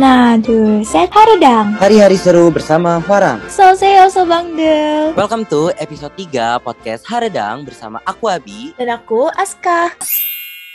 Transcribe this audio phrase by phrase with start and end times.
[0.00, 1.76] Nah, tuh, set haredang.
[1.76, 3.36] Hari-hari seru bersama Farang.
[3.52, 5.12] Selesai oso bangdel.
[5.12, 8.72] Welcome to episode 3 podcast Haredang bersama aku Abi.
[8.80, 9.92] Dan aku Aska.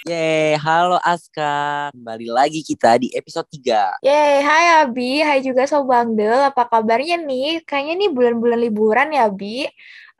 [0.05, 1.89] Yeay, halo Aska.
[1.89, 4.05] Kembali lagi kita di episode 3.
[4.05, 6.45] Yeay, hai Abi, hai juga Sobangdel.
[6.45, 7.65] Apa kabarnya nih?
[7.65, 9.65] Kayaknya nih bulan-bulan liburan ya, Abi.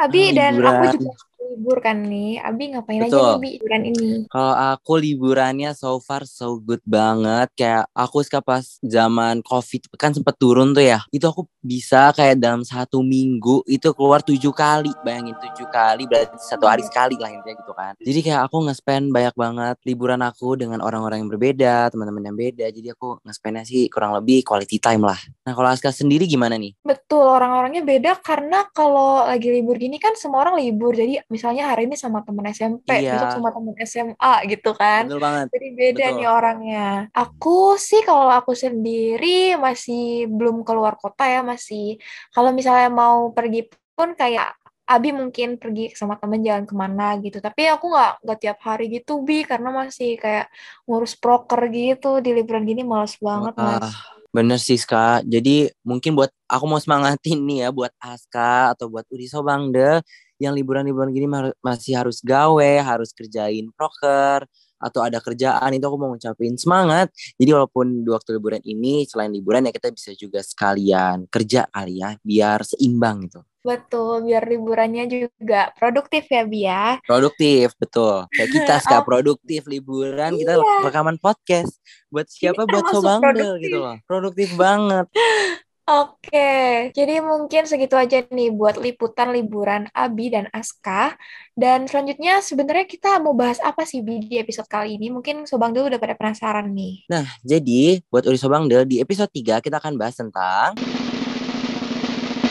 [0.01, 1.13] Abi Ah, dan aku juga
[1.53, 2.41] libur kan nih.
[2.41, 3.29] Abi ngapain aja Betul.
[3.29, 4.09] nih, Bi, liburan ini?
[4.29, 7.51] Kalau aku liburannya so far so good banget.
[7.53, 11.01] Kayak aku suka pas zaman covid kan sempet turun tuh ya.
[11.13, 14.91] Itu aku bisa kayak dalam satu minggu itu keluar tujuh kali.
[15.05, 17.93] Bayangin tujuh kali berarti satu hari sekali lah intinya gitu kan.
[18.01, 22.65] Jadi kayak aku nge-spend banyak banget liburan aku dengan orang-orang yang berbeda, teman-teman yang beda.
[22.73, 25.19] Jadi aku nge-spendnya sih kurang lebih quality time lah.
[25.45, 26.73] Nah kalau Aska sendiri gimana nih?
[26.85, 30.93] Betul, orang-orangnya beda karena kalau lagi libur gini kan semua orang libur.
[30.95, 33.19] Jadi misalnya hari ini sama temen SMP, Iya.
[33.19, 35.03] besok sama temen SMA gitu kan.
[35.11, 35.45] Betul banget.
[35.51, 36.15] Jadi beda Betul.
[36.15, 36.87] nih orangnya.
[37.11, 41.99] Aku sih kalau aku sendiri masih belum keluar kota ya, masih
[42.31, 47.41] kalau misalnya mau pergi pun kayak Abi mungkin pergi sama temen jalan ke mana gitu.
[47.41, 50.45] Tapi aku nggak nggak tiap hari gitu Bi karena masih kayak
[50.85, 53.89] ngurus proker gitu di liburan gini males banget mas.
[54.29, 55.25] Bener sih Ska.
[55.25, 60.05] Jadi mungkin buat aku mau semangatin nih ya buat Aska atau buat Udi Sobangde
[60.37, 61.27] yang liburan-liburan gini
[61.59, 64.43] masih harus gawe, harus kerjain proker
[64.75, 67.07] atau ada kerjaan itu aku mau ngucapin semangat.
[67.39, 72.03] Jadi walaupun di waktu liburan ini selain liburan ya kita bisa juga sekalian kerja kali
[72.03, 73.41] ya biar seimbang gitu.
[73.65, 77.01] Betul, biar liburannya juga produktif ya Bi ya.
[77.01, 78.29] Produktif, betul.
[78.29, 79.01] Kayak kita Ska Oh.
[79.01, 80.85] produktif liburan kita Iya.
[80.85, 81.81] rekaman podcast.
[82.13, 82.69] Buat siapa?
[82.69, 83.63] Buat termasuk Sobangde produktif.
[83.65, 83.95] gitu loh.
[84.05, 85.05] Produktif banget.
[85.85, 91.13] Oke, jadi mungkin segitu aja nih buat liputan liburan Abi dan Aska.
[91.53, 95.13] Dan selanjutnya sebenarnya kita mau bahas apa sih Bi di episode kali ini?
[95.13, 97.05] Mungkin Sobang dulu udah pada penasaran nih.
[97.05, 100.73] Nah, jadi buat Uri Sobangdel di episode 3 kita akan bahas tentang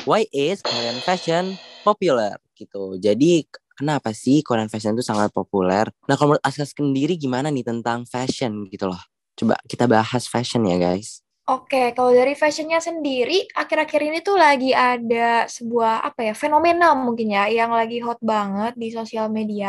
[0.06, 3.02] Why is Korean fashion popular gitu.
[3.02, 5.90] Jadi kenapa sih Korean fashion itu sangat populer?
[6.06, 9.02] Nah, kalau menurut Aska sendiri gimana nih tentang fashion gitu loh.
[9.34, 11.23] Coba kita bahas fashion ya, guys.
[11.50, 17.28] Oke, kalau dari fashionnya sendiri, akhir-akhir ini tuh lagi ada sebuah apa ya fenomena mungkin
[17.36, 19.68] ya yang lagi hot banget di sosial media.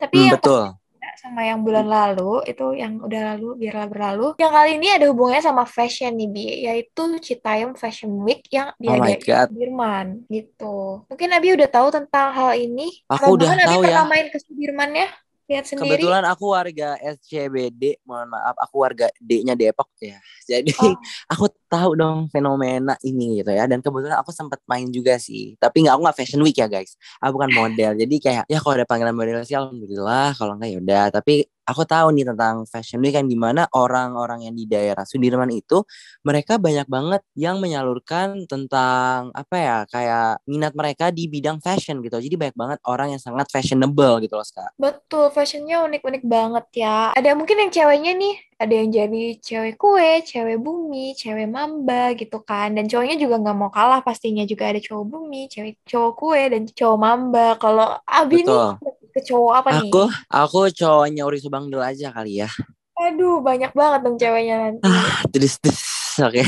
[0.00, 0.78] Tapi Hmm, yang betul.
[1.22, 4.24] sama yang bulan lalu itu yang udah lalu biarlah berlalu.
[4.42, 8.96] Yang kali ini ada hubungannya sama fashion nih Bi, yaitu Citayam Fashion Week yang Oh
[8.98, 9.24] diadain God.
[9.26, 10.64] di Sudirman gitu.
[11.10, 12.82] Mungkin Abi udah tahu tentang hal ini?
[13.14, 14.04] Aku udah Rombongan Abi tahu pernah ya.
[14.10, 15.06] main ke Sudirman ya?
[15.48, 15.96] Lihat sendiri.
[15.96, 20.20] Kebetulan aku warga SCBD, mohon maaf, aku warga D-nya Depok ya.
[20.44, 20.92] Jadi Oh.
[21.32, 23.64] aku tahu dong fenomena ini gitu ya.
[23.64, 25.56] Dan kebetulan aku sempat main juga sih.
[25.56, 27.00] Tapi nggak aku nggak fashion week ya guys.
[27.24, 27.96] Aku bukan model.
[27.96, 30.36] Jadi kayak ya kalau ada panggilan model sih alhamdulillah.
[30.36, 31.04] Kalau nggak ya udah.
[31.16, 31.34] Tapi
[31.68, 35.84] aku tahu nih tentang fashion week yang di mana orang-orang yang di daerah Sudirman itu
[36.24, 42.16] mereka banyak banget yang menyalurkan tentang apa ya kayak minat mereka di bidang fashion gitu.
[42.16, 44.72] Jadi banyak banget orang yang sangat fashionable gitu loh Ska.
[44.80, 47.12] Betul, fashionnya unik-unik banget ya.
[47.12, 52.40] Ada mungkin yang ceweknya nih, ada yang jadi cewek kue, cewek bumi, cewek mamba gitu
[52.40, 52.72] kan.
[52.72, 56.62] Dan cowoknya juga nggak mau kalah pastinya juga ada cowok bumi, cewek cowok kue, dan
[56.64, 57.60] cowok mamba.
[57.60, 58.68] Kalau Abi nih Betul.
[58.80, 58.87] lebih
[59.18, 59.90] ke cowok apa nih?
[59.90, 62.50] Aku aku cowoknya Uri Subangdel aja kali ya.
[62.98, 64.82] Aduh, banyak banget dong ceweknya nanti.
[64.86, 65.82] Ah, terus terus
[66.22, 66.42] oke.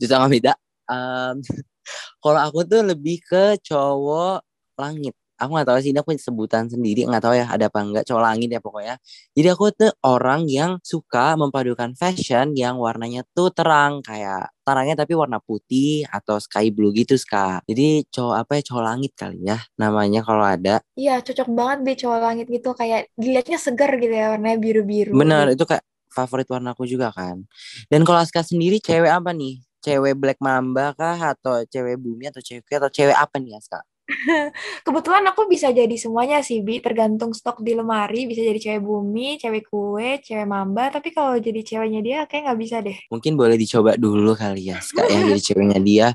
[0.00, 0.52] Justru nggak beda.
[0.88, 1.36] Em,
[2.24, 4.40] kalau aku tuh lebih ke cowok
[4.80, 5.12] langit.
[5.38, 8.22] Aku nggak tahu sih ini aku sebutan sendiri nggak tahu ya ada apa enggak cowok
[8.22, 8.94] langit ya pokoknya.
[9.38, 15.14] Jadi aku tuh orang yang suka memadukan fashion yang warnanya tuh terang kayak terangnya tapi
[15.14, 17.62] warna putih atau sky blue gitu ska.
[17.70, 20.82] Jadi cowok apa ya cowok langit kali ya namanya kalau ada.
[20.98, 22.70] Iya, cocok banget deh cowok langit gitu.
[22.74, 25.14] Kayak dilihatnya segar gitu ya, warnanya biru-biru.
[25.14, 27.46] Bener, itu kayak favorit warnaku juga kan.
[27.86, 29.62] Dan kalau Aska sendiri cewek apa nih?
[29.78, 31.14] Cewek Black Mamba kah?
[31.14, 32.26] Atau cewek bumi?
[32.26, 33.78] Atau cewek atau cewek apa nih Aska?
[34.86, 36.80] Kebetulan aku bisa jadi semuanya sih, Bi.
[36.80, 38.24] Tergantung stok di lemari.
[38.24, 40.88] Bisa jadi cewek bumi, cewek kue, cewek mamba.
[40.88, 42.96] Tapi kalau jadi ceweknya dia kayak nggak bisa deh.
[43.12, 46.08] Mungkin boleh dicoba dulu kali ya ya jadi ceweknya dia.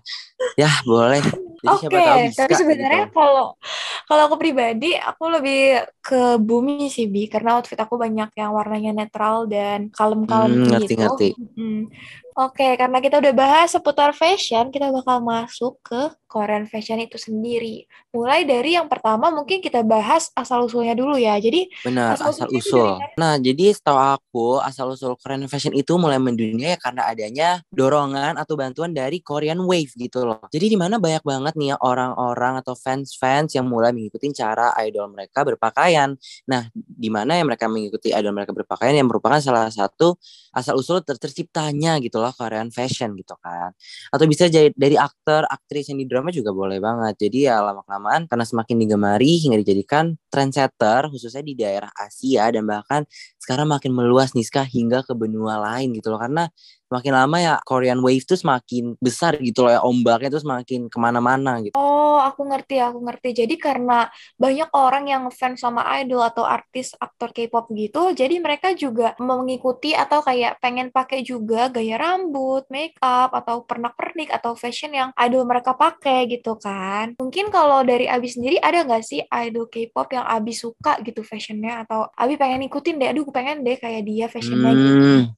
[0.58, 1.22] Ya boleh.
[1.64, 1.88] Oke,
[2.28, 3.16] bisa tapi sebenarnya gitu.
[3.16, 3.56] kalau
[4.04, 7.32] kalau aku pribadi, aku lebih ke bumi sih, Bi.
[7.32, 10.76] Karena outfit aku banyak yang warnanya netral dan kalem-kalem Hmm, gitu.
[10.76, 11.30] ngerti-ngerti.
[11.56, 11.88] Mm.
[12.34, 17.86] Oke, karena kita udah bahas seputar fashion, kita bakal masuk ke Korean fashion itu sendiri.
[18.10, 21.38] Mulai dari yang pertama mungkin kita bahas asal-usulnya dulu ya.
[21.38, 22.90] Jadi Benar, asal asal usulnya usul.
[22.98, 23.14] dari?
[23.22, 28.42] Nah, jadi setahu aku asal usul Korean fashion itu mulai mendunia ya karena adanya dorongan
[28.42, 30.42] atau bantuan dari Korean Wave gitu loh.
[30.50, 35.10] Jadi di mana banyak banget nih ya orang-orang atau fans-fans yang mulai mengikuti cara idol
[35.12, 36.16] mereka berpakaian.
[36.50, 40.18] Nah, di mana yang mereka mengikuti idol mereka berpakaian yang merupakan salah satu
[40.54, 43.74] asal usul ter- terciptanya gitu loh Korean fashion gitu kan.
[44.14, 47.28] Atau bisa jadi dari aktor aktris yang di drama juga boleh banget.
[47.28, 52.70] Jadi ya lama kelamaan karena semakin digemari hingga dijadikan trendsetter khususnya di daerah Asia dan
[52.70, 53.04] bahkan
[53.42, 56.22] sekarang makin meluas Niska hingga ke benua lain gitu loh.
[56.22, 56.48] Karena
[56.94, 60.98] makin lama ya Korean Wave tuh semakin besar gitu loh ya ombaknya tuh semakin ke
[61.02, 61.74] mana-mana gitu.
[61.74, 63.34] Oh, aku ngerti, aku ngerti.
[63.34, 64.06] Jadi karena
[64.38, 69.98] banyak orang yang fans sama idol atau artis aktor K-pop gitu, jadi mereka juga mengikuti
[69.98, 75.50] atau kayak pengen pakai juga gaya rambut, make up atau pernak-pernik atau fashion yang idol
[75.50, 77.18] mereka pakai gitu kan.
[77.18, 81.88] Mungkin kalau dari Abi sendiri ada nggak sih idol K-pop yang Abi suka gitu fashionnya
[81.88, 85.34] atau Abi pengen ikutin deh, aduh pengen deh kayak dia fashionnya gitu.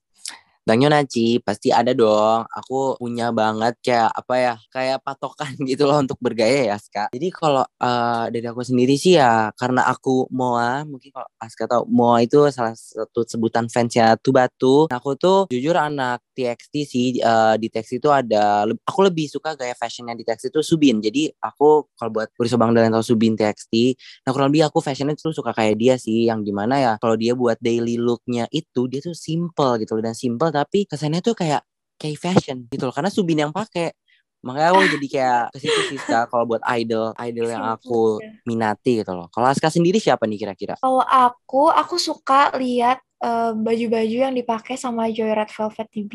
[0.66, 2.42] Bang Yonaci pasti ada dong.
[2.50, 7.14] Aku punya banget kayak apa ya, kayak patokan gitu loh untuk bergaya ya, Aska.
[7.14, 11.86] Jadi kalau uh, dari aku sendiri sih ya, karena aku Moa, mungkin kalau Aska tahu
[11.86, 14.90] Moa itu salah satu sebutan fansnya Tubatu.
[14.90, 19.78] Aku tuh jujur anak TXT sih uh, di TXT itu ada, aku lebih suka gaya
[19.78, 20.98] fashionnya di TXT itu Subin.
[20.98, 23.94] Jadi aku kalau buat Buriso Bang Dalen tahu Subin TXT,
[24.26, 27.14] nah kurang lebih aku fashionnya tuh suka kayak dia sih, yang di mana ya kalau
[27.14, 31.68] dia buat daily looknya itu dia tuh simple gitu dan simple tapi kesannya tuh kayak
[32.00, 32.96] kayak fashion gitu loh.
[32.96, 33.92] Karena Subin yang pakai
[34.46, 39.12] makanya aku jadi kayak ke situ sih kalau buat idol idol yang aku minati gitu
[39.12, 39.28] loh.
[39.34, 40.78] Kalau Aska sendiri siapa nih kira-kira?
[40.78, 46.14] Kalau aku, aku suka lihat eh, baju-baju yang dipakai sama Joy Red Velvet DB.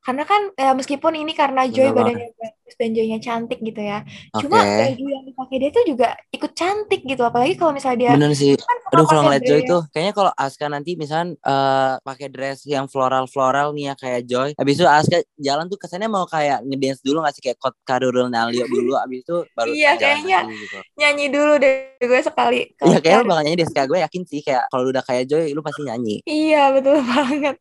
[0.00, 4.00] Karena kan ya meskipun ini karena Joy Bener badannya bagus dan Joynya cantik gitu ya.
[4.32, 7.20] oke Cuma baju yang dipakai dia tuh juga ikut cantik gitu.
[7.20, 10.66] Apalagi kalau misalnya dia bener sih kan aduh kalau ngeliat Joy tuh kayaknya kalau Aska
[10.66, 15.22] nanti misalnya eh pakai dress yang floral floral nih ya kayak Joy habis itu Aska
[15.38, 19.22] jalan tuh kesannya mau kayak ngedance dulu nggak sih kayak Kot Karurul Nalio dulu habis
[19.22, 22.60] itu baru Iya, kayaknya gitu nyanyi dulu deh gue sekali.
[22.80, 25.60] Iya kayaknya bakal nyanyi deh Ska gue yakin sih kayak kalau udah kayak Joy lu
[25.62, 27.54] pasti nyanyi Iya, betul banget.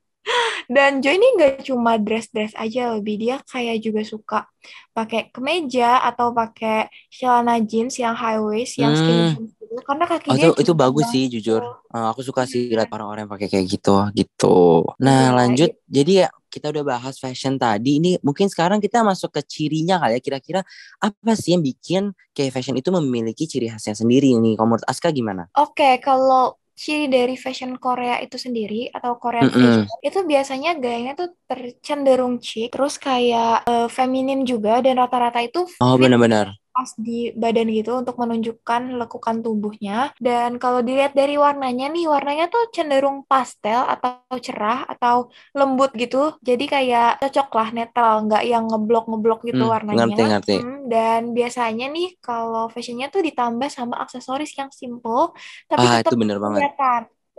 [0.69, 4.39] Dan Joy ini nggak cuma dress-dress aja lebih dia kayak juga suka
[4.93, 9.33] pakai kemeja atau pakai celana jeans yang high waist yang skinny Hmm.
[9.33, 11.61] jeans gitu karena kaki Oh dia itu itu bagus sih jujur.
[11.95, 12.85] Eh, aku suka sih Iya.
[12.85, 14.57] lihat orang-orang yang pakai kayak gitu gitu.
[15.01, 15.81] Nah Iya, lanjut, gitu.
[15.89, 17.97] jadi ya kita udah bahas fashion tadi.
[17.97, 20.21] Ini mungkin sekarang kita masuk ke cirinya kali ya.
[20.21, 20.61] Kira-kira
[21.01, 22.03] apa sih yang bikin
[22.37, 24.53] kayak fashion itu memiliki ciri khasnya sendiri nih?
[24.57, 25.49] Kalau menurut Aska gimana?
[25.57, 26.53] Oke, kalau
[26.83, 29.59] ciri dari fashion Korea itu sendiri atau Korean Mm-mm.
[29.59, 35.59] fashion itu biasanya gayanya tuh tercenderung chic, terus kayak eh, feminin juga dan rata-rata itu
[35.81, 36.58] Oh benar-benar.
[36.79, 40.15] Pas di badan gitu untuk menunjukkan lekukan tubuhnya.
[40.27, 45.15] Dan kalau dilihat dari warnanya nih, warnanya tuh cenderung pastel atau cerah atau
[45.59, 46.17] lembut gitu.
[46.49, 50.15] Jadi kayak cocok lah netral, nggak yang ngeblok-ngeblok gitu Hmm, warnanya.
[50.15, 50.55] ngerti ngerti.
[50.55, 55.35] Hmm, dan biasanya nih kalau fashionnya tuh ditambah sama aksesoris yang simple,
[55.71, 56.65] tapi Ah tetap itu bener banget.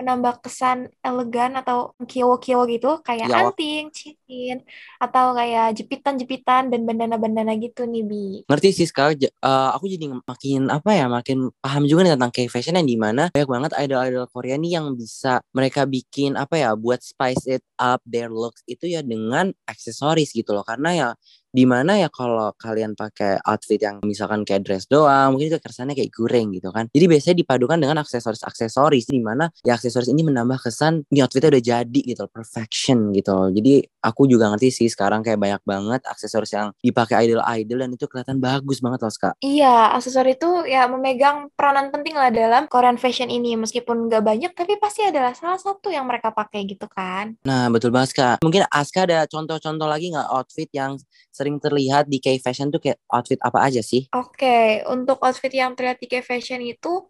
[0.01, 4.65] Menambah kesan elegan atau kiwo-kiwo gitu kayak Ya anting, cincin
[4.97, 8.27] atau kayak jepitan-jepitan dan bandana-bandana gitu nih Bi.
[8.49, 12.81] ngerti sih sekarang aku jadi makin apa ya makin paham juga nih tentang K fashion
[12.81, 17.05] yang di mana banyak banget idol-idol Korea nih yang bisa mereka bikin apa ya buat
[17.05, 21.09] spice it up their looks itu ya dengan aksesoris gitu loh karena ya
[21.51, 26.11] di mana ya kalau kalian pakai outfit yang misalkan kayak dress doang mungkin kesannya kayak
[26.15, 31.05] goreng gitu kan jadi biasanya dipadukan dengan aksesoris-aksesoris di mana ya aksesoris ini menambah kesan
[31.11, 35.21] ini outfitnya udah jadi gitu loh, perfection gitu loh jadi aku juga ngerti sih sekarang
[35.21, 39.97] kayak banyak banget aksesoris yang dipakai idol-idol dan itu kelihatan bagus banget loh Ska Iya,
[39.97, 43.57] aksesoris itu ya memegang peranan penting lah dalam Korean fashion ini.
[43.57, 47.37] Meskipun nggak banyak, tapi pasti adalah salah satu yang mereka pakai gitu kan.
[47.45, 48.37] Nah, betul banget, Kak.
[48.45, 51.01] Mungkin Aska ada contoh-contoh lagi nggak outfit yang
[51.41, 54.05] sering terlihat di K-Fashion tuh kayak outfit apa aja sih?
[54.13, 57.07] Oke, untuk outfit yang terlihat di K fashion itu,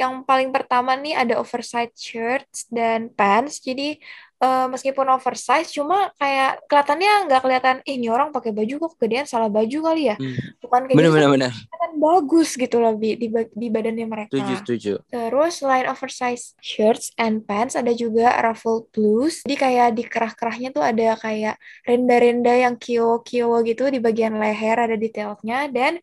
[0.00, 3.58] yang paling pertama nih ada oversized shirts dan pants.
[3.58, 3.98] Jadi
[4.44, 9.24] eh, meskipun oversize, cuma kayak kelihatannya nggak kelihatan, ih ini orang pakai baju kok kegedean
[9.24, 10.16] salah baju kali ya.
[10.20, 10.36] Hmm.
[10.60, 11.52] Bukan kayak gitu, Bener-bener tapi bener.
[11.56, 14.30] kelihatan bagus gitu loh di, ba- di badannya mereka.
[14.36, 14.92] Setuju, setuju.
[15.08, 19.40] Terus selain oversized shirts and pants ada juga ruffled blues.
[19.48, 21.56] Jadi kayak di kerah-kerahnya tuh ada kayak
[21.88, 25.96] renda-renda yang kio-kio gitu di bagian leher ada detailnya dan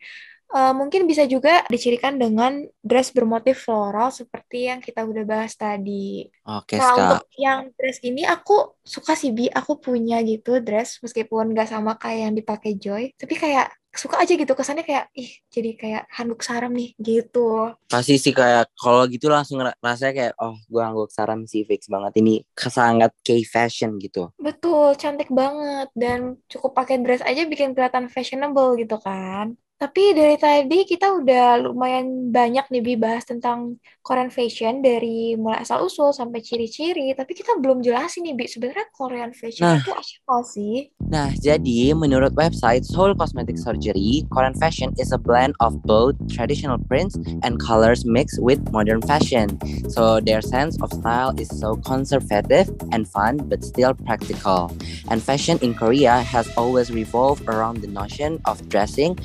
[0.55, 6.27] eh, mungkin bisa juga dicirikan dengan dress bermotif floral seperti yang kita udah bahas tadi.
[6.45, 7.01] Oke, Nah, Ska.
[7.01, 11.95] untuk yang dress ini aku suka sih Bi, aku punya gitu dress meskipun gak sama
[11.95, 16.39] kayak yang dipakai Joy, tapi kayak suka aja gitu kesannya kayak ih jadi kayak handuk
[16.47, 17.75] sarem nih gitu.
[17.91, 22.23] Pasti sih kayak kalau gitu langsung rasanya kayak oh gua angguk saran sih fix banget
[22.23, 24.31] ini sangat K-Fashion gitu.
[24.39, 29.59] Betul, cantik banget dan cukup pakai dress aja bikin kelihatan fashionable gitu kan.
[29.81, 35.65] Tapi dari tadi kita udah lumayan banyak nih Bi bahas tentang Korean fashion dari mulai
[35.65, 37.17] asal usul sampai ciri-ciri.
[37.17, 39.81] Tapi kita belum jelasin nih Bi sebenarnya Korean fashion Nah.
[39.81, 40.93] itu apa sih?
[41.09, 46.77] Nah, jadi menurut website Seoul Cosmetic Surgery, Korean fashion is a blend of both traditional
[46.85, 49.57] prints and colors mixed with modern fashion.
[49.89, 54.69] So their sense of style is so conservative and fun but still practical.
[55.09, 59.17] And fashion in Korea has always revolved around the notion of dressing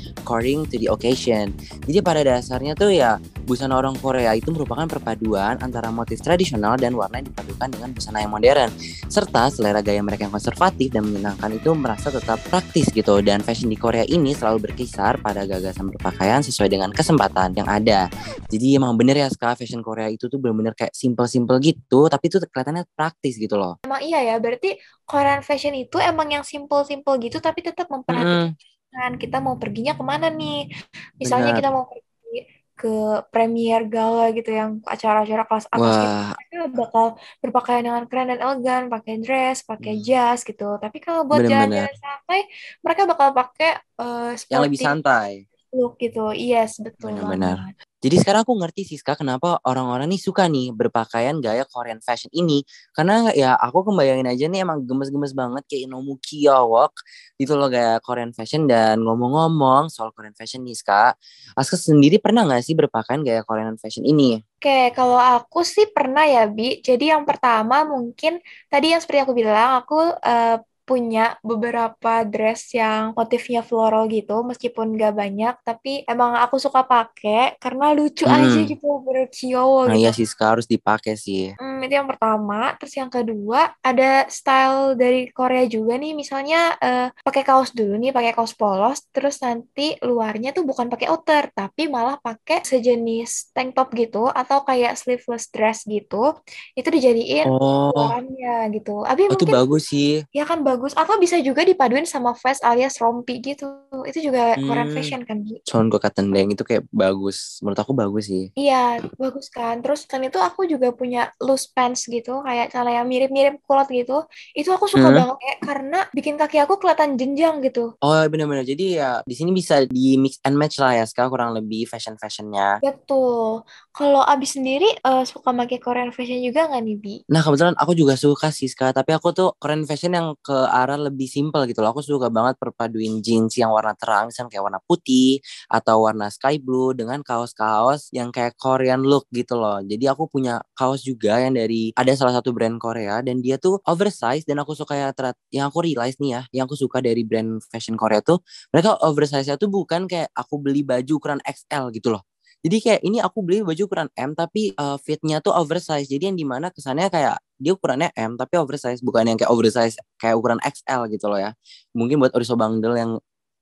[0.47, 1.51] according to the occasion.
[1.83, 6.95] Jadi pada dasarnya tuh ya busana orang Korea itu merupakan perpaduan antara motif tradisional dan
[6.95, 8.71] warna yang dipadukan dengan busana yang modern.
[9.11, 13.19] Serta selera gaya mereka yang konservatif dan menyenangkan itu merasa tetap praktis gitu.
[13.19, 18.07] Dan fashion di Korea ini selalu berkisar pada gagasan berpakaian sesuai dengan kesempatan yang ada.
[18.47, 22.39] Jadi emang bener ya Ska, fashion Korea itu tuh bener-bener kayak simple-simple gitu, tapi itu
[22.39, 23.83] kelihatannya praktis gitu loh.
[23.83, 28.55] Emang iya ya, berarti Korean fashion itu emang yang simple-simple gitu tapi tetap memperhatikan
[28.97, 29.21] Mm-mm.
[29.21, 30.73] kita mau perginya ke mana nih.
[31.21, 31.59] Misalnya Benar.
[31.61, 32.39] kita mau pergi
[32.77, 32.93] ke
[33.33, 36.13] premier gala gitu yang acara-acara kelas atas gitu.
[36.13, 37.05] Wah, Mereka bakal
[37.41, 40.03] berpakaian dengan keren dan elegan, pakai dress, pakai Hmm.
[40.05, 40.77] jas gitu.
[40.77, 42.39] Tapi kalau buat jalan-jalan santai,
[42.85, 45.29] mereka bakal pakai eh, Yang lebih santai.
[45.73, 46.29] look gitu.
[46.37, 47.73] Yes, betul Benar-benar.
[47.97, 52.29] Jadi sekarang aku ngerti sih Ska kenapa orang-orang nih suka nih berpakaian gaya Korean fashion
[52.33, 52.61] ini.
[52.93, 56.93] Karena ya aku kebayangin aja nih emang gemes-gemes banget kayak Inomuki Yawok
[57.41, 58.69] gitu loh gaya Korean fashion.
[58.69, 61.17] Dan ngomong-ngomong soal Korean fashion nih Ska,
[61.57, 64.41] Aska sendiri pernah gak sih berpakaian gaya Korean fashion ini?
[64.57, 66.81] Oke, kalau aku sih pernah ya, Bi.
[66.81, 69.95] Jadi yang pertama mungkin tadi yang seperti aku bilang, aku
[70.27, 70.57] eh,
[70.89, 77.39] punya beberapa dress yang motifnya floral gitu, meskipun gak banyak, tapi emang aku suka pakai
[77.63, 78.69] karena lucu aja Hmm.
[78.71, 80.01] gitu, berkiowo Nah gitu.
[80.01, 81.41] iya sih harus dipakai sih.
[81.57, 82.77] Hmm, itu yang pertama.
[82.77, 86.13] Terus yang kedua, ada style dari Korea juga nih.
[86.21, 88.97] Misalnya eh, pakai kaos dulu nih, pakai kaos polos.
[89.09, 94.57] Terus nanti luarnya tuh bukan pakai outer, tapi malah pakai sejenis tank top gitu atau
[94.69, 96.37] kayak sleeveless dress gitu.
[96.77, 98.91] Itu dijadiin Oh, luarannya gitu.
[99.01, 100.21] Abi oh itu mungkin bagus sih.
[100.37, 100.76] ya kan bagus.
[100.93, 103.65] Atau bisa juga dipaduin sama vest alias rompi gitu.
[104.03, 104.95] Itu juga Korean Hmm.
[104.95, 105.59] fashion kan, Bi?
[105.63, 107.57] Songo Katendeng itu kayak bagus.
[107.63, 108.51] Menurut aku bagus sih.
[108.53, 109.79] Iya, bagus kan.
[109.79, 114.23] Terus kan itu aku juga punya loose pants gitu, kayak celana yang mirip-mirip kulot gitu.
[114.53, 115.17] Itu aku suka Hmm.
[115.17, 117.95] banget kayak karena bikin kaki aku kelihatan jenjang gitu.
[117.99, 118.67] Oh benar-benar.
[118.67, 122.83] Jadi ya di sini bisa di mix and match lah ya Ska kurang lebih fashion-fashionnya.
[122.83, 123.63] Betul.
[123.91, 127.15] Kalau Abi sendiri eh, suka pakai Korean fashion juga nggak nih, Bi?
[127.31, 130.99] Nah kebetulan aku juga suka sih Ska, tapi aku tuh Korean fashion yang ke arah
[130.99, 131.91] lebih simple gitu loh.
[131.95, 135.39] Aku suka banget perpaduin jeans yang warna terang, misalnya kayak warna putih
[135.71, 139.79] atau warna sky blue dengan kaos-kaos yang kayak Korean look gitu loh.
[139.83, 143.79] Jadi aku punya kaos juga yang dari ada salah satu brand Korea dan dia tuh
[143.87, 147.23] oversize dan aku suka yang terat, yang aku realize nih ya, yang aku suka dari
[147.23, 148.43] brand fashion Korea tuh
[148.73, 152.26] mereka oversize-nya tuh bukan kayak aku beli baju ukuran XL gitu loh.
[152.65, 156.09] Jadi kayak ini aku beli baju ukuran M tapi uh, fitnya tuh oversize.
[156.09, 159.95] Jadi yang di mana kesannya kayak dia ukurannya M tapi oversize bukan yang kayak oversize
[160.17, 161.51] kayak ukuran XL gitu loh ya.
[161.93, 163.11] Mungkin buat Oriso Bangdel yang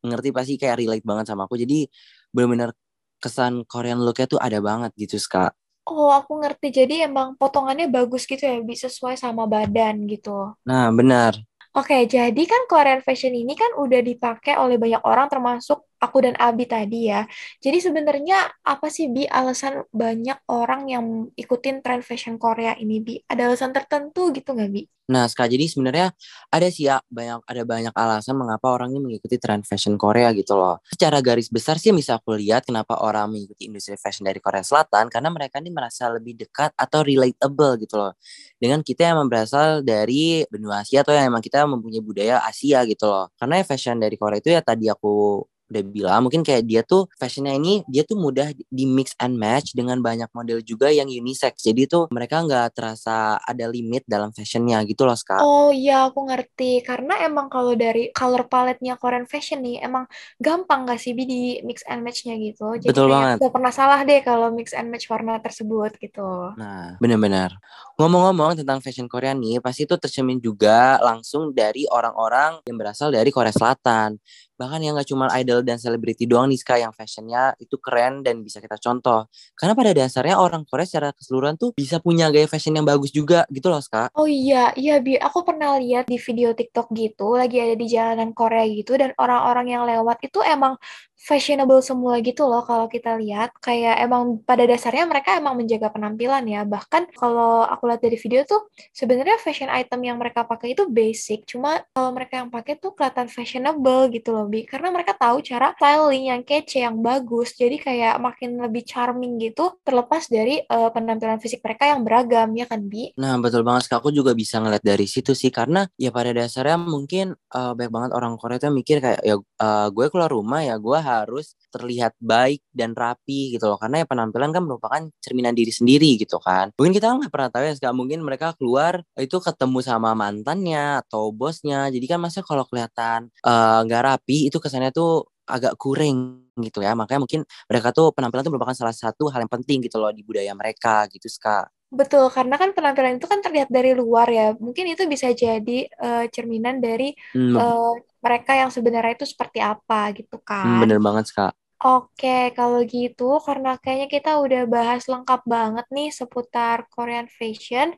[0.06, 1.60] ngerti pasti kayak relate banget sama aku.
[1.60, 1.92] Jadi
[2.32, 2.72] benar-benar
[3.20, 5.52] kesan Korean looknya tuh ada banget gitu Ska.
[5.86, 6.74] Oh, aku ngerti.
[6.74, 10.58] Jadi emang potongannya bagus gitu ya, bisa sesuai sama badan gitu.
[10.66, 11.38] Nah benar.
[11.76, 16.36] Oke, jadi kan Korean fashion ini kan udah dipakai oleh banyak orang termasuk aku dan
[16.40, 17.28] Abi tadi ya.
[17.64, 23.16] Jadi sebenarnya apa sih Bi alasan banyak orang yang ikutin tren fashion Korea ini Bi?
[23.26, 24.84] Ada alasan tertentu gitu nggak Bi?
[25.06, 26.18] Nah, Ska, jadi sebenarnya
[26.50, 30.58] ada sih ya banyak ada banyak alasan mengapa orang ini mengikuti tren fashion Korea gitu
[30.58, 30.82] loh.
[30.90, 35.14] Secara garis besar sih bisa aku lihat kenapa orang mengikuti industri fashion dari Korea Selatan
[35.14, 38.18] karena mereka ini merasa lebih dekat atau relatable gitu loh.
[38.58, 43.06] Dengan kita yang berasal dari benua Asia atau yang emang kita mempunyai budaya Asia gitu
[43.06, 43.30] loh.
[43.38, 47.58] Karena fashion dari Korea itu ya tadi aku udah bilang mungkin kayak dia tuh fashionnya
[47.58, 51.90] ini dia tuh mudah di mix and match dengan banyak model juga yang unisex jadi
[51.90, 55.42] tuh mereka nggak terasa ada limit dalam fashionnya gitu loh Ska.
[55.42, 56.86] Oh iya, aku ngerti.
[56.86, 60.06] Karena emang kalau dari color palette-nya Korean fashion nih, emang
[60.38, 62.78] gampang gak sih Bi di mix and match-nya gitu.
[62.78, 63.42] Jadi Betul banget.
[63.42, 66.54] gak pernah salah deh kalau mix and match warna tersebut gitu.
[66.60, 67.58] Nah, benar-benar.
[67.96, 73.32] Ngomong-ngomong tentang fashion Korea nih, pasti itu tercermin juga langsung dari orang-orang yang berasal dari
[73.32, 74.20] Korea Selatan.
[74.56, 78.40] Bahkan yang gak cuma idol dan selebriti doang nih, Ska, yang fashionnya itu keren dan
[78.40, 79.28] bisa kita contoh.
[79.60, 83.44] Karena pada dasarnya orang Korea secara keseluruhan tuh bisa punya gaya fashion yang bagus juga
[83.52, 84.08] gitu loh, Ska.
[84.16, 88.32] Oh iya, iya Bi, aku pernah lihat di video TikTok gitu, lagi ada di jalanan
[88.32, 90.80] Korea gitu, dan orang-orang yang lewat itu emang
[91.16, 93.56] fashionable semua gitu loh kalau kita lihat.
[93.64, 96.62] Kayak emang pada dasarnya mereka emang menjaga penampilan ya.
[96.68, 101.48] Bahkan kalau aku lihat dari video tuh sebenarnya fashion item yang mereka pakai itu basic.
[101.48, 104.68] Cuma kalau mereka yang pakai tuh kelihatan fashionable gitu loh bi.
[104.68, 107.56] Karena mereka tahu cara styling yang kece yang bagus.
[107.56, 112.68] Jadi kayak makin lebih charming gitu terlepas dari uh, penampilan fisik mereka yang beragam ya
[112.68, 113.16] kan bi?
[113.18, 115.50] Nah betul banget aku juga bisa ngeliat dari situ sih.
[115.50, 119.88] Karena ya pada dasarnya mungkin uh, banyak banget orang Korea tuh mikir kayak ya uh,
[119.90, 123.78] gue keluar rumah ya gue harus terlihat baik dan rapi gitu loh.
[123.78, 126.74] Karena ya penampilan kan merupakan cerminan diri sendiri gitu kan.
[126.74, 131.30] Mungkin kita nggak pernah tahu ya sekarang mungkin mereka keluar itu ketemu sama mantannya atau
[131.30, 131.94] bosnya.
[131.94, 136.82] Jadi kan masa kalau kelihatan eh, nggak uh, rapi itu kesannya tuh agak kurang gitu
[136.82, 136.98] ya.
[136.98, 140.26] Makanya mungkin mereka tuh penampilan tuh merupakan salah satu hal yang penting gitu loh di
[140.26, 141.70] budaya mereka gitu ska.
[141.96, 144.52] Betul, karena kan penampilan itu kan terlihat dari luar ya.
[144.58, 147.56] Mungkin itu bisa jadi uh, cerminan dari hmm.
[147.56, 147.94] uh,
[148.26, 150.66] mereka yang sebenarnya itu seperti apa gitu kan.
[150.66, 151.54] Hmm, bener banget, Kak.
[151.86, 157.94] Oke, kalau gitu karena kayaknya kita udah bahas lengkap banget nih seputar Korean fashion.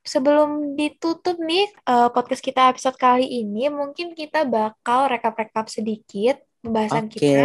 [0.00, 7.12] Sebelum ditutup nih uh, podcast kita episode kali ini, mungkin kita bakal rekap-rekap sedikit pembahasan
[7.12, 7.20] okay.
[7.20, 7.44] kita.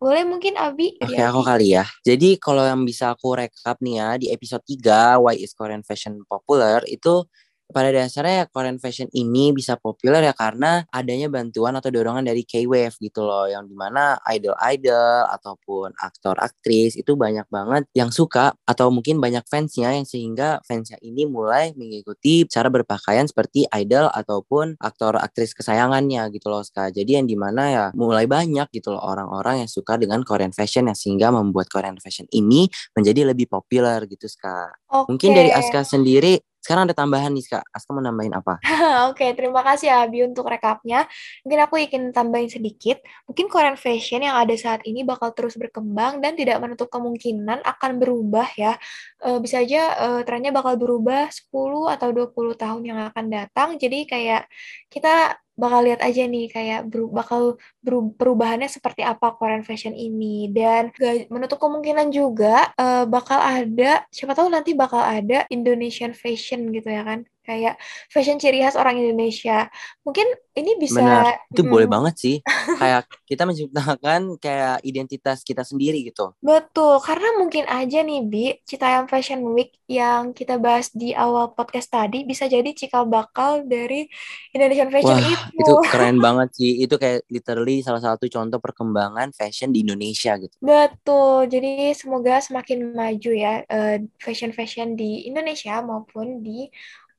[0.00, 0.96] Boleh mungkin Abi?
[0.96, 1.84] Oke, okay, aku kali ya.
[2.00, 6.24] Jadi kalau yang bisa aku rekap nih ya di episode 3 Why is Korean Fashion
[6.24, 7.28] Popular itu
[7.70, 12.42] pada dasarnya ya Korean fashion ini bisa populer ya karena adanya bantuan atau dorongan dari
[12.42, 18.52] K-Wave gitu loh yang di mana idol-idol ataupun aktor aktris itu banyak banget yang suka
[18.66, 24.76] atau mungkin banyak fansnya yang sehingga fansnya ini mulai mengikuti cara berpakaian seperti idol ataupun
[24.82, 29.02] aktor aktris kesayangannya gitu loh Ska jadi yang di mana ya mulai banyak gitu loh
[29.02, 34.04] orang-orang yang suka dengan Korean fashion yang sehingga membuat Korean fashion ini menjadi lebih populer
[34.10, 35.08] gitu Ska okay.
[35.08, 37.64] mungkin dari Aska sendiri sekarang ada tambahan nih Kak.
[37.72, 38.60] Aska mau nambahin apa?
[39.08, 41.08] Oke, okay, terima kasih Abi untuk rekapnya.
[41.40, 43.00] Mungkin aku ingin tambahin sedikit.
[43.24, 47.96] Mungkin Korean fashion yang ada saat ini bakal terus berkembang dan tidak menutup kemungkinan akan
[47.96, 48.76] berubah ya.
[49.24, 53.68] E, bisa aja e, trennya bakal berubah 10 atau 20 tahun yang akan datang.
[53.80, 54.44] Jadi kayak
[54.92, 60.48] kita bakal lihat aja nih kayak ber, bakal ber, perubahannya seperti apa Korean fashion ini.
[60.48, 66.72] Dan gak menutup kemungkinan juga uh, bakal ada siapa tahu nanti bakal ada Indonesian fashion
[66.72, 67.80] gitu ya kan kayak
[68.12, 69.66] fashion ciri khas orang Indonesia.
[70.04, 71.48] Mungkin ini bisa Benar.
[71.48, 71.72] Itu hmm.
[71.72, 72.36] boleh banget sih.
[72.80, 76.36] kayak kita menciptakan kayak identitas kita sendiri gitu.
[76.42, 81.90] Betul, karena mungkin aja nih Bi, Citayam Fashion Week yang kita bahas di awal podcast
[81.90, 84.06] tadi bisa jadi cikal bakal dari
[84.54, 85.58] Indonesian Fashion Wah, itu.
[85.58, 86.72] itu keren banget sih.
[86.84, 90.54] Itu kayak literally salah satu contoh perkembangan fashion di Indonesia gitu.
[90.60, 91.48] Betul.
[91.48, 96.68] Jadi semoga semakin maju ya uh, fashion-fashion di Indonesia maupun di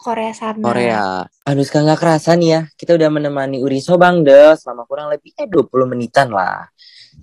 [0.01, 0.65] Korea sana.
[0.65, 1.29] Korea.
[1.45, 2.61] Aduh sekarang gak kerasa nih ya.
[2.73, 6.65] Kita udah menemani Uri Sobang deh selama kurang lebih eh 20 menitan lah.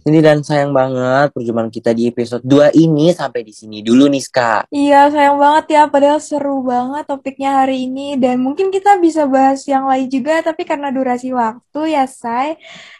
[0.08, 4.22] Ini dan sayang banget perjumpaan kita di episode 2 ini sampai di sini dulu nih
[4.22, 4.52] Ska.
[4.70, 9.64] Iya sayang banget ya padahal seru banget topiknya hari ini dan mungkin kita bisa bahas
[9.66, 12.56] yang lain juga tapi karena durasi waktu ya Say.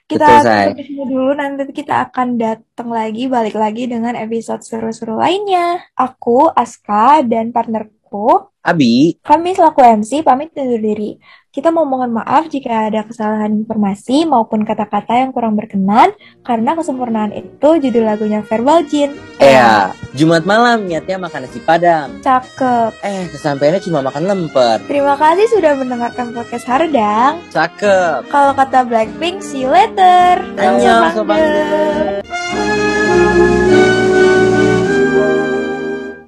[0.08, 5.84] Kita Betul, sini dulu nanti kita akan datang lagi balik lagi dengan episode seru-seru lainnya.
[5.92, 7.97] Aku Aska dan partnerku
[8.68, 9.16] Abi.
[9.24, 11.16] Kami selaku MC pamit undur diri.
[11.48, 16.12] Kita mau mohon maaf jika ada kesalahan informasi maupun kata-kata yang kurang berkenan
[16.44, 19.16] karena kesempurnaan itu judul lagunya Verbal Jin.
[19.40, 22.20] Iya, Jumat malam niatnya makan nasi padang.
[22.20, 23.00] Cakep.
[23.00, 24.84] Eh, kesampaiannya cuma makan lemper.
[24.84, 27.40] Terima kasih sudah mendengarkan podcast Hardang.
[27.48, 28.28] Cakep.
[28.28, 30.44] Kalau kata Blackpink, see you later.
[30.60, 32.22] Annyeong, sobat.